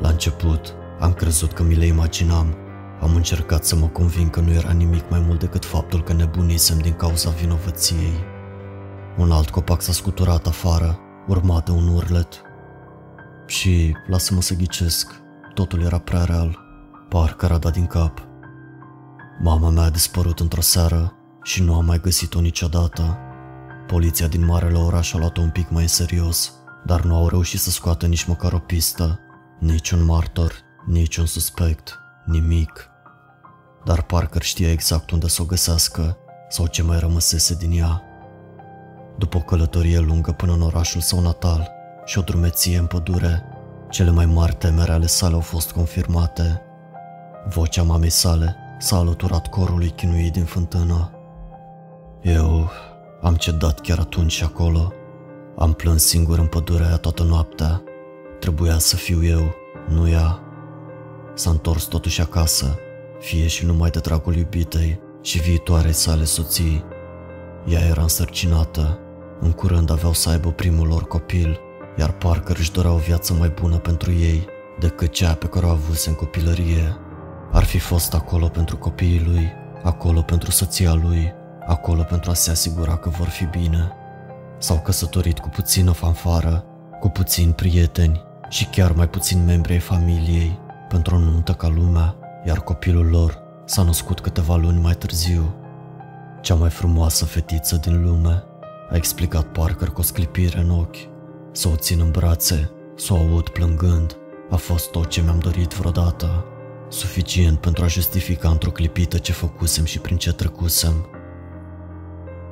[0.00, 2.56] La început, am crezut că mi le imaginam.
[3.00, 6.78] Am încercat să mă convin că nu era nimic mai mult decât faptul că nebunisem
[6.78, 8.24] din cauza vinovăției.
[9.18, 12.42] Un alt copac s-a scuturat afară, urmat de un urlet.
[13.50, 15.22] Și, lasă-mă să ghicesc,
[15.54, 16.58] totul era prea real.
[17.08, 18.28] Parcă a dat din cap.
[19.42, 23.18] Mama mea a dispărut într-o seară și nu am mai găsit-o niciodată.
[23.86, 26.52] Poliția din marele oraș a luat-o un pic mai serios,
[26.84, 29.20] dar nu au reușit să scoată nici măcar o pistă,
[29.58, 30.52] niciun martor,
[30.86, 32.88] niciun suspect, nimic.
[33.84, 36.16] Dar Parker știa exact unde să o găsească
[36.48, 38.02] sau ce mai rămăsese din ea.
[39.18, 43.42] După o călătorie lungă până în orașul său natal și o drumeție în pădure,
[43.90, 46.62] cele mai mari temere ale sale au fost confirmate.
[47.48, 51.10] Vocea mamei sale s-a alăturat corului chinuit din fântână.
[52.22, 52.70] Eu
[53.20, 54.92] am cedat chiar atunci și acolo.
[55.56, 57.82] Am plâns singur în pădurea aia toată noaptea.
[58.40, 59.54] Trebuia să fiu eu,
[59.88, 60.38] nu ea.
[61.34, 62.78] S-a întors totuși acasă,
[63.18, 66.84] fie și numai de dragul iubitei și viitoarei sale soții.
[67.66, 68.98] Ea era însărcinată,
[69.40, 71.60] în curând aveau să aibă primul lor copil,
[72.00, 74.46] iar Parker își dorea o viață mai bună pentru ei
[74.78, 76.96] decât cea pe care o avuse în copilărie.
[77.52, 81.32] Ar fi fost acolo pentru copiii lui, acolo pentru soția lui,
[81.66, 83.92] acolo pentru a se asigura că vor fi bine.
[84.58, 86.64] S-au căsătorit cu puțină fanfară,
[87.00, 90.58] cu puțini prieteni, și chiar mai puțini membri ai familiei
[90.88, 92.14] pentru o nuntă ca lumea,
[92.46, 95.54] iar copilul lor s-a născut câteva luni mai târziu.
[96.40, 98.44] Cea mai frumoasă fetiță din lume,
[98.90, 101.09] a explicat Parker cu o sclipire în ochi.
[101.52, 104.16] Să o țin în brațe, să o aud plângând,
[104.50, 106.44] a fost tot ce mi-am dorit vreodată.
[106.88, 111.08] Suficient pentru a justifica într-o clipită ce făcusem și prin ce trecusem.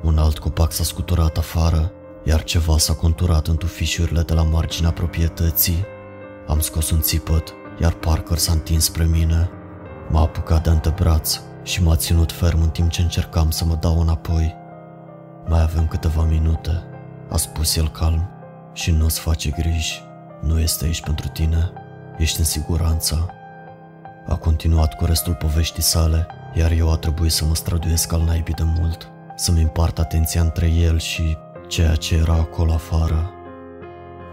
[0.03, 1.91] Un alt copac s-a scuturat afară,
[2.23, 5.85] iar ceva s-a conturat în tufișurile de la marginea proprietății.
[6.47, 9.49] Am scos un țipăt, iar Parker s-a întins spre mine.
[10.09, 13.99] M-a apucat de antebraț și m-a ținut ferm în timp ce încercam să mă dau
[13.99, 14.55] înapoi.
[15.47, 16.83] Mai avem câteva minute,
[17.29, 18.29] a spus el calm,
[18.79, 20.03] și nu o-ți face griji.
[20.41, 21.71] Nu este aici pentru tine,
[22.17, 23.29] ești în siguranță.
[24.27, 28.53] A continuat cu restul poveștii sale, iar eu a trebuit să mă străduiesc al naibii
[28.53, 31.37] de mult, să-mi împart atenția între el și
[31.67, 33.31] ceea ce era acolo afară.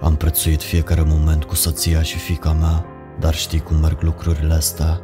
[0.03, 2.85] Am prețuit fiecare moment cu soția și fica mea,
[3.21, 5.01] dar știi cum merg lucrurile astea.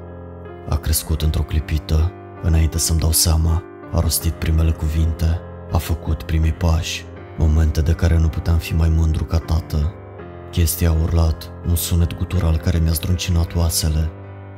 [0.69, 5.41] A crescut într-o clipită, înainte să-mi dau seama, a rostit primele cuvinte,
[5.73, 7.05] a făcut primii pași,
[7.39, 9.93] momente de care nu puteam fi mai mândru ca tată.
[10.51, 14.11] Chestia a urlat, un sunet gutural care mi-a zdruncinat oasele.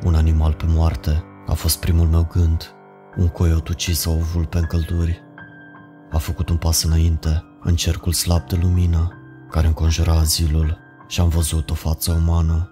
[0.05, 2.75] Un animal pe moarte a fost primul meu gând,
[3.17, 5.23] un coiot ucis sau o vulpe în călduri.
[6.11, 9.13] A făcut un pas înainte, în cercul slab de lumină,
[9.51, 12.71] care înconjura azilul și am văzut o față umană,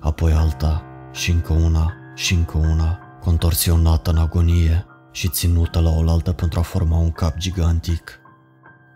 [0.00, 6.32] apoi alta și încă una și încă una, contorsionată în agonie și ținută la oaltă
[6.32, 8.21] pentru a forma un cap gigantic.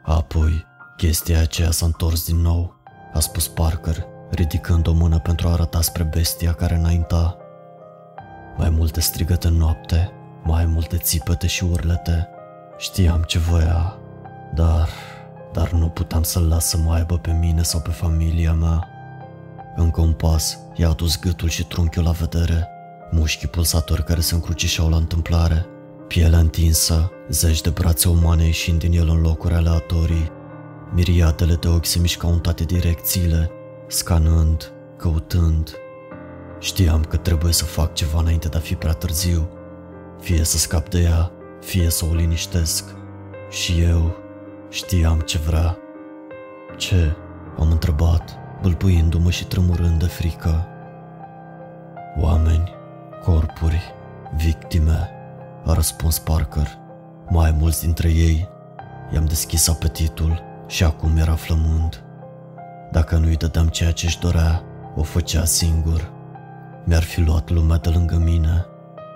[0.07, 0.66] Apoi,
[0.97, 2.75] chestia aceea s-a întors din nou,
[3.12, 7.37] a spus Parker, ridicând o mână pentru a arăta spre bestia care înainta.
[8.57, 12.29] Mai multe strigăte în noapte, mai multe țipete și urlete.
[12.79, 13.97] Știam ce voia,
[14.55, 14.88] dar,
[15.53, 18.88] dar nu puteam să-l las să mă aibă pe mine sau pe familia mea.
[19.77, 22.69] Încă un pas, i-a adus gâtul și trunchiul la vedere,
[23.11, 25.66] mușchii pulsatori care se încrucișau la întâmplare,
[26.07, 30.31] pielea întinsă, zeci de brațe umane ieșind din el în locuri aleatorii.
[30.95, 33.51] Miriadele de ochi se mișcau în toate direcțiile,
[33.87, 35.77] scanând, căutând.
[36.61, 39.49] Știam că trebuie să fac ceva înainte de a fi prea târziu,
[40.21, 42.95] fie să scap de ea, fie să o liniștesc.
[43.51, 44.16] Și eu
[44.71, 45.79] știam ce vrea.
[46.77, 47.16] Ce?
[47.59, 50.66] Am întrebat, bâlbuindu-mă și tremurând de frică.
[52.21, 52.75] Oameni,
[53.23, 53.95] corpuri,
[54.37, 55.11] victime,
[55.66, 56.79] a răspuns Parker.
[57.29, 58.48] Mai mulți dintre ei
[59.12, 62.05] i-am deschis apetitul și acum era flămând.
[62.90, 64.62] Dacă nu-i dădeam ceea ce își dorea,
[64.96, 66.11] o făcea singur.
[66.85, 68.66] Mi-ar fi luat lumea de lângă mine.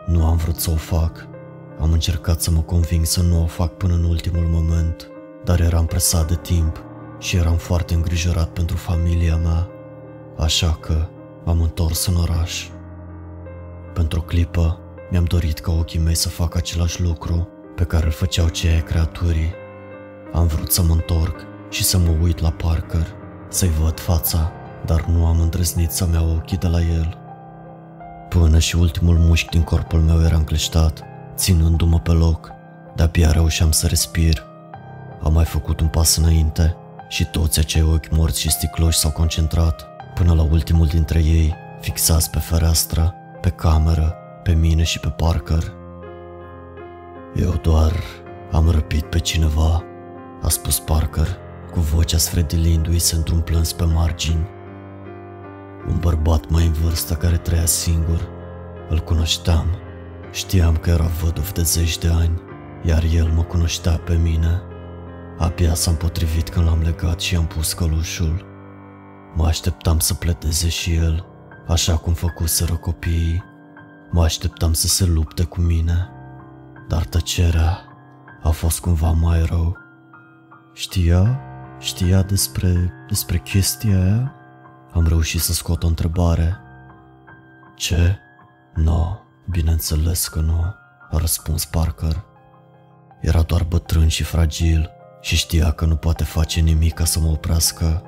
[0.07, 1.29] Nu am vrut să o fac.
[1.81, 5.09] Am încercat să mă conving să nu o fac până în ultimul moment,
[5.45, 6.85] dar eram presat de timp
[7.19, 9.69] și eram foarte îngrijorat pentru familia mea,
[10.39, 11.07] așa că
[11.45, 12.69] am întors în oraș.
[13.95, 14.80] Pentru o clipă
[15.11, 19.53] mi-am dorit ca ochii mei să facă același lucru pe care îl făceau cei creaturii.
[20.33, 23.07] Am vrut să mă întorc și să mă uit la Parker,
[23.49, 24.53] să-i văd fața,
[24.85, 27.19] dar nu am îndrăznit să-mi iau ochii de la el.
[28.29, 31.03] Până și ultimul mușchi din corpul meu era încleștat,
[31.35, 32.51] ținându-mă pe loc,
[32.95, 34.43] de-abia reușeam să respir.
[35.23, 36.77] Am mai făcut un pas înainte
[37.09, 42.31] și toți acei ochi morți și sticloși s-au concentrat, până la ultimul dintre ei, fixați
[42.31, 45.73] pe fereastră, pe cameră, pe mine și pe Parker.
[47.35, 47.93] Eu doar
[48.53, 49.85] am răpit pe cineva,
[50.43, 51.27] a spus Parker,
[51.71, 54.49] cu vocea sfredilindu-i într-un plâns pe margini.
[55.89, 58.29] Un bărbat mai în vârstă care trăia singur.
[58.89, 59.67] Îl cunoșteam.
[60.33, 62.43] Știam că era văduv de zeci de ani,
[62.83, 64.63] iar el mă cunoștea pe mine.
[65.39, 68.47] Abia s-am potrivit când l-am legat și am pus călușul.
[69.35, 71.27] Mă așteptam să pleteze și el,
[71.67, 73.50] așa cum făcuseră copiii.
[74.13, 76.09] Mă așteptam să se lupte cu mine,
[76.89, 77.79] dar tăcerea
[78.43, 79.77] a fost cumva mai rău.
[80.75, 81.41] Știa?
[81.79, 84.35] Știa despre, despre chestia aia?
[84.93, 86.57] Am reușit să scot o întrebare.
[87.77, 88.19] Ce?
[88.75, 89.19] Nu, no,
[89.51, 90.75] bineînțeles că nu,
[91.11, 92.25] a răspuns Parker.
[93.21, 94.91] Era doar bătrân și fragil
[95.21, 98.03] și știa că nu poate face nimic ca să mă oprească.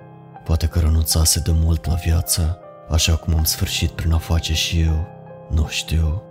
[0.44, 2.59] Poate că renunțase de mult la viață,
[2.90, 5.07] așa cum am sfârșit prin a face și eu.
[5.55, 6.22] Nu știu.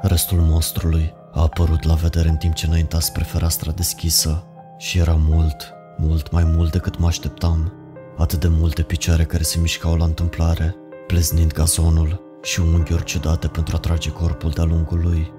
[0.00, 4.44] Restul monstrului a apărut la vedere în timp ce înainta spre fereastra deschisă
[4.78, 7.72] și era mult, mult mai mult decât mă așteptam.
[8.16, 10.74] Atât de multe picioare care se mișcau la întâmplare,
[11.06, 15.32] pleznind gazonul și unghiuri ciudate pentru a trage corpul de-a lungul lui.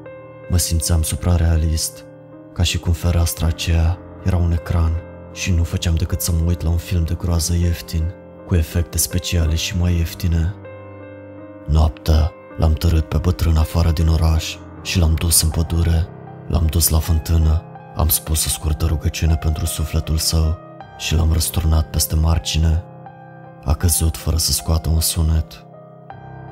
[0.49, 2.03] Mă simțeam suprarealist,
[2.53, 4.91] ca și cum fereastra aceea era un ecran
[5.33, 8.13] și nu făceam decât să mă uit la un film de groază ieftin.
[8.47, 10.55] cu efecte speciale și mai ieftine.
[11.67, 16.07] Noaptea l-am tărât pe bătrân afară din oraș și l-am dus în pădure,
[16.47, 17.61] l-am dus la fântână,
[17.95, 20.57] am spus o scurtă rugăciune pentru sufletul său
[20.97, 22.83] și l-am răsturnat peste margine.
[23.63, 25.65] A căzut fără să scoată un sunet.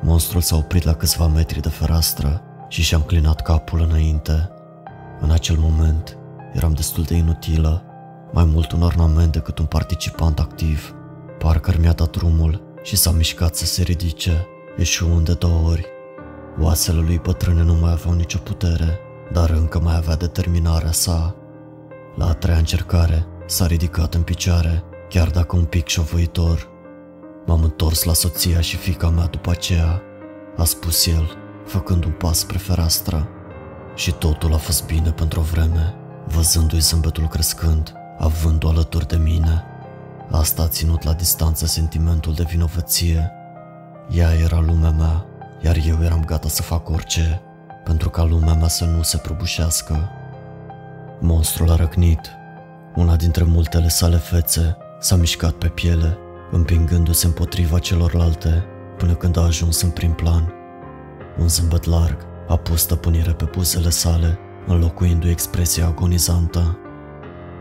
[0.02, 4.50] Monstrul s-a oprit la câțiva metri de fereastră și și-a înclinat capul înainte.
[5.20, 6.18] În acel moment
[6.54, 7.84] eram destul de inutilă,
[8.32, 10.96] mai mult un ornament decât un participant activ.
[11.40, 14.48] Parker mi-a dat drumul și s-a mișcat să se ridice,
[14.78, 15.86] eșuând de două ori.
[16.60, 19.00] Oasele lui bătrâne nu mai aveau nicio putere,
[19.32, 21.36] dar încă mai avea determinarea sa.
[22.16, 26.70] La a treia încercare s-a ridicat în picioare, chiar dacă un pic șovăitor.
[27.46, 30.02] M-am întors la soția și fica mea după aceea,
[30.58, 33.28] a spus el, făcând un pas spre fereastră.
[33.96, 35.96] Și totul a fost bine pentru o vreme,
[36.28, 39.64] văzându-i zâmbetul crescând, avându-o alături de mine.
[40.32, 43.32] Asta a ținut la distanță sentimentul de vinovăție.
[44.14, 45.26] Ea era lumea mea,
[45.62, 47.42] iar eu eram gata să fac orice,
[47.84, 50.10] pentru ca lumea mea să nu se prăbușească.
[51.20, 52.20] Monstrul a răcnit.
[52.96, 56.18] Una dintre multele sale fețe s-a mișcat pe piele,
[56.52, 58.64] împingându-se împotriva celorlalte,
[58.98, 60.54] până când a ajuns în prim plan.
[61.40, 66.78] Un zâmbet larg a pus stăpânire pe buzele sale, înlocuindu-i expresia agonizantă.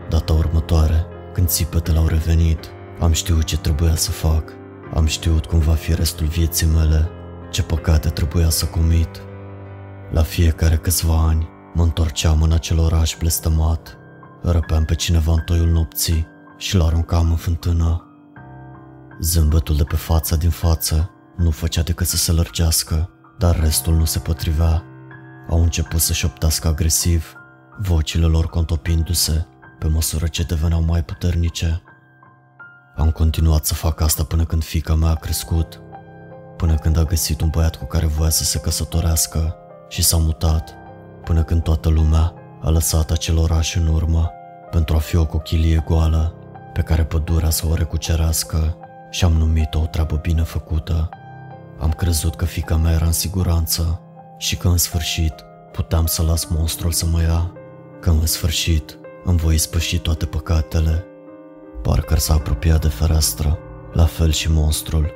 [0.09, 2.59] Data următoare, când țipetele au revenit,
[2.99, 4.59] am știut ce trebuia să fac.
[4.93, 7.09] Am știut cum va fi restul vieții mele,
[7.51, 9.21] ce păcate trebuia să comit.
[10.11, 13.97] La fiecare câțiva ani mă întorceam în acel oraș blestemat,
[14.41, 16.27] răpeam pe cineva în toiul nopții
[16.57, 18.05] și l aruncam în fântână.
[19.21, 24.05] Zâmbetul de pe fața din față nu făcea decât să se lărgească, dar restul nu
[24.05, 24.83] se potrivea.
[25.49, 27.33] Au început să șoptească agresiv,
[27.79, 29.45] vocile lor contopindu-se
[29.79, 31.81] pe măsură ce deveneau mai puternice.
[32.95, 35.81] Am continuat să fac asta până când fica mea a crescut,
[36.57, 39.55] până când a găsit un băiat cu care voia să se căsătorească
[39.89, 40.73] și s-a mutat,
[41.23, 44.31] până când toată lumea a lăsat acel oraș în urmă
[44.71, 46.35] pentru a fi o cochilie goală
[46.73, 48.77] pe care pădurea să o recucerească
[49.09, 51.09] și am numit-o o treabă bine făcută.
[51.79, 54.01] Am crezut că fica mea era în siguranță
[54.37, 55.33] și că în sfârșit
[55.71, 57.51] puteam să las monstrul să mă ia,
[57.99, 61.05] că în sfârșit îmi voi spăși toate păcatele.
[61.81, 63.57] Parker s-a apropiat de fereastră,
[63.93, 65.11] la fel și monstrul.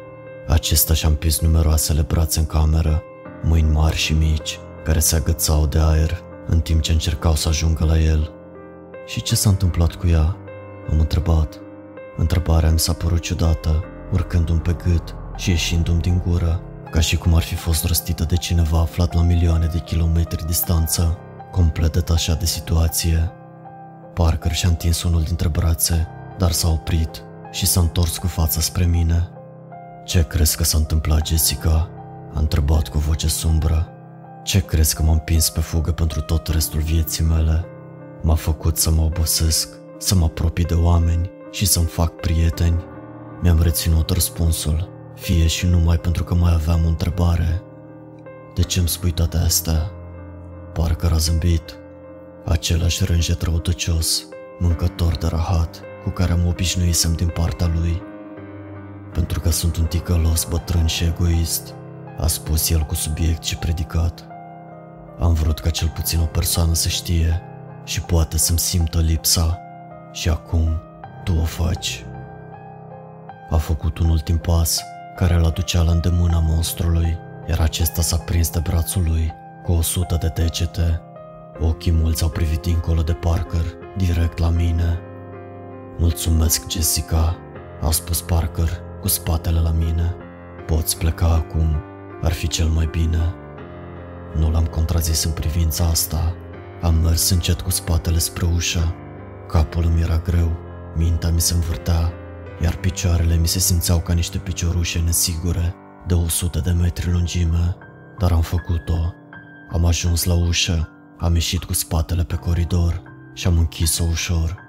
[0.47, 3.03] Acesta și-a împins numeroasele brațe în cameră,
[3.43, 7.85] mâini mari și mici, care se agățau de aer în timp ce încercau să ajungă
[7.85, 8.31] la el.
[9.05, 10.37] Și ce s-a întâmplat cu ea?
[10.91, 11.59] Am întrebat.
[12.17, 16.61] Întrebarea mi s-a părut ciudată, urcându-mi pe gât și ieșindu-mi din gură,
[16.91, 21.17] ca și cum ar fi fost răstită de cineva aflat la milioane de kilometri distanță,
[21.51, 23.31] complet detașat de situație.
[24.13, 26.07] Parker și-a întins unul dintre brațe,
[26.37, 29.29] dar s-a oprit și s-a întors cu fața spre mine.
[30.05, 31.89] Ce crezi că s-a întâmplat, Jessica?"
[32.33, 33.89] a întrebat cu voce sumbră.
[34.43, 37.65] Ce crezi că m-am împins pe fugă pentru tot restul vieții mele?
[38.21, 42.83] M-a făcut să mă obosesc, să mă apropii de oameni și să-mi fac prieteni.
[43.41, 47.61] Mi-am reținut răspunsul, fie și numai pentru că mai aveam o întrebare.
[48.55, 49.91] De ce îmi spui toate astea?
[50.73, 51.75] Parcă a zâmbit.
[52.45, 54.25] Același rânjet răutăcios,
[54.59, 58.01] mâncător de rahat, cu care am obișnuit să din partea lui.
[59.13, 61.73] Pentru că sunt un ticălos bătrân și egoist,
[62.17, 64.27] a spus el cu subiect și predicat.
[65.19, 67.41] Am vrut ca cel puțin o persoană să știe
[67.83, 69.59] și poate să-mi simtă lipsa
[70.11, 70.81] și acum
[71.23, 72.05] tu o faci.
[73.49, 74.81] A făcut un ultim pas
[75.15, 77.17] care îl aducea la îndemâna monstrului,
[77.49, 79.33] iar acesta s-a prins de brațul lui
[79.63, 81.01] cu o sută de degete.
[81.59, 83.65] Ochii mulți au privit dincolo de Parker,
[83.97, 84.99] direct la mine.
[85.97, 87.37] Mulțumesc, Jessica,
[87.81, 88.69] a spus Parker
[89.01, 90.15] cu spatele la mine.
[90.65, 91.75] Poți pleca acum,
[92.21, 93.33] ar fi cel mai bine.
[94.37, 96.35] Nu l-am contrazis în privința asta.
[96.81, 98.95] Am mers încet cu spatele spre ușă.
[99.47, 100.57] Capul îmi era greu,
[100.95, 102.11] mintea mi se învârtea,
[102.61, 105.75] iar picioarele mi se simțeau ca niște piciorușe nesigure
[106.07, 107.77] de 100 de metri lungime,
[108.19, 109.13] dar am făcut-o.
[109.71, 113.01] Am ajuns la ușă, am ieșit cu spatele pe coridor
[113.33, 114.64] și am închis-o ușor.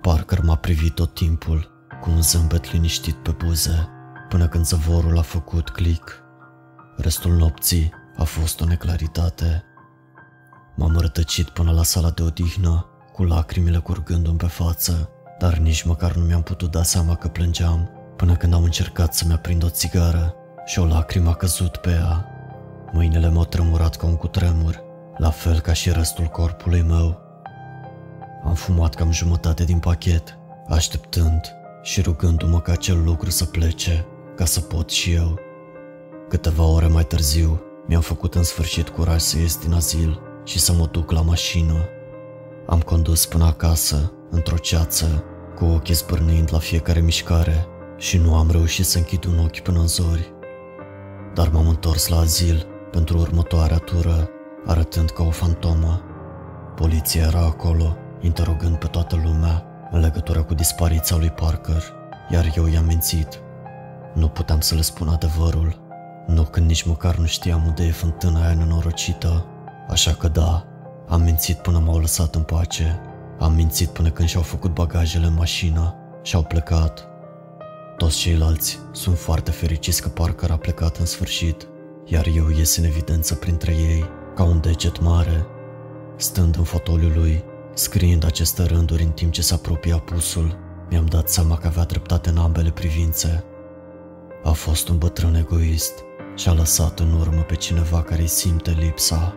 [0.00, 1.70] Parker m-a privit tot timpul,
[2.00, 3.88] cu un zâmbet liniștit pe buze,
[4.28, 6.22] până când zăvorul a făcut click.
[6.96, 9.64] Restul nopții a fost o neclaritate.
[10.76, 16.14] M-am rătăcit până la sala de odihnă, cu lacrimile curgându-mi pe față, dar nici măcar
[16.14, 20.34] nu mi-am putut da seama că plângeam, până când am încercat să-mi aprind o țigară
[20.66, 22.26] și o lacrimă a căzut pe ea.
[22.92, 24.82] Mâinile m-au tremurat ca un cutremur,
[25.16, 27.29] la fel ca și restul corpului meu.
[28.44, 30.38] Am fumat cam jumătate din pachet,
[30.68, 31.40] așteptând,
[31.82, 35.38] și rugându-mă ca acel lucru să plece, ca să pot și eu.
[36.28, 40.72] Câteva ore mai târziu, mi-am făcut în sfârșit curaj să ies din azil și să
[40.72, 41.88] mă duc la mașină.
[42.66, 45.24] Am condus până acasă, într-o ceață,
[45.56, 47.66] cu ochii zbârnind la fiecare mișcare
[47.96, 50.32] și nu am reușit să închid un ochi până în zori.
[51.34, 54.28] Dar m-am întors la azil pentru următoarea tură,
[54.66, 56.02] arătând ca o fantomă.
[56.76, 61.82] Poliția era acolo, interogând pe toată lumea în legătură cu dispariția lui Parker,
[62.30, 63.40] iar eu i-am mințit.
[64.14, 65.80] Nu puteam să le spun adevărul,
[66.26, 69.46] nu când nici măcar nu știam unde e fântâna aia nenorocită,
[69.88, 70.64] așa că da,
[71.08, 73.00] am mințit până m-au lăsat în pace.
[73.38, 77.08] Am mințit până când și-au făcut bagajele în mașină și au plecat.
[77.96, 81.68] Toți ceilalți sunt foarte fericiți că Parker a plecat în sfârșit,
[82.04, 84.04] iar eu ies în evidență printre ei,
[84.34, 85.46] ca un deget mare.
[86.16, 87.44] Stând în fotoliul lui,
[87.74, 90.58] scriind aceste rânduri în timp ce se apropia pusul,
[90.90, 93.44] mi-am dat seama că avea dreptate în ambele privințe.
[94.44, 95.92] A fost un bătrân egoist
[96.36, 99.34] și a lăsat în urmă pe cineva care îi simte lipsa.